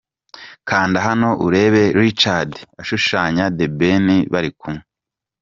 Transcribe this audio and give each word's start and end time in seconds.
Kanda 0.69 0.97
hano 1.07 1.29
urebe 1.45 1.83
Richard 2.01 2.51
ashushanya 2.81 3.43
The 3.57 3.67
Ben 3.79 4.07
bari 4.33 4.51
kumwe. 4.59 4.81